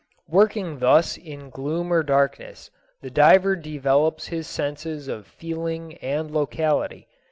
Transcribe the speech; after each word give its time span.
Working 0.27 0.79
thus 0.79 1.15
in 1.15 1.51
gloom 1.51 1.93
or 1.93 2.01
darkness, 2.01 2.71
the 3.03 3.11
diver 3.11 3.55
develops 3.55 4.29
his 4.29 4.47
senses 4.47 5.07
of 5.07 5.27
feeling 5.27 5.93
and 5.99 6.31
locality. 6.31 7.07